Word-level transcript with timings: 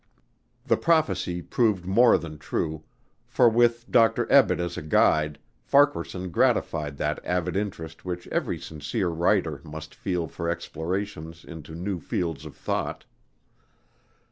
The 0.65 0.77
prophecy 0.77 1.43
proved 1.43 1.85
more 1.85 2.17
than 2.17 2.39
true, 2.39 2.83
for 3.27 3.47
with 3.47 3.85
Dr. 3.91 4.25
Ebbett 4.31 4.59
as 4.59 4.75
a 4.75 4.81
guide, 4.81 5.37
Farquaharson 5.61 6.31
gratified 6.31 6.97
that 6.97 7.23
avid 7.23 7.55
interest 7.55 8.03
which 8.03 8.25
every 8.29 8.57
sincere 8.59 9.09
writer 9.09 9.61
must 9.63 9.93
feel 9.93 10.27
for 10.27 10.49
explorations 10.49 11.45
into 11.45 11.75
new 11.75 11.99
fields 11.99 12.47
of 12.47 12.55
thought. 12.55 13.05